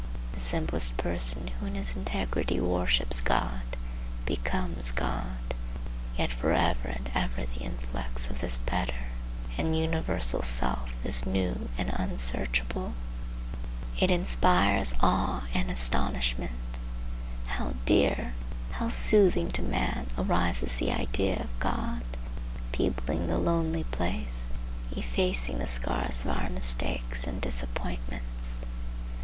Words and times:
The 0.33 0.39
simplest 0.39 0.97
person 0.97 1.49
who 1.59 1.67
in 1.67 1.75
his 1.75 1.95
integrity 1.95 2.59
worships 2.59 3.21
God, 3.21 3.61
becomes 4.25 4.89
God; 4.89 5.53
yet 6.17 6.31
for 6.33 6.53
ever 6.53 6.87
and 6.87 7.07
ever 7.13 7.45
the 7.45 7.59
influx 7.61 8.27
of 8.27 8.41
this 8.41 8.57
better 8.57 9.11
and 9.59 9.77
universal 9.77 10.41
self 10.41 10.95
is 11.05 11.27
new 11.27 11.69
and 11.77 11.91
unsearchable. 11.93 12.95
It 13.99 14.09
inspires 14.09 14.95
awe 15.01 15.45
and 15.53 15.69
astonishment. 15.69 16.79
How 17.45 17.75
dear, 17.85 18.33
how 18.71 18.89
soothing 18.89 19.51
to 19.51 19.61
man, 19.61 20.07
arises 20.17 20.77
the 20.77 20.91
idea 20.91 21.35
of 21.41 21.59
God, 21.59 22.01
peopling 22.71 23.27
the 23.27 23.37
lonely 23.37 23.83
place, 23.83 24.49
effacing 24.97 25.59
the 25.59 25.67
scars 25.67 26.25
of 26.25 26.31
our 26.35 26.49
mistakes 26.49 27.27
and 27.27 27.39
disappointments! 27.39 28.65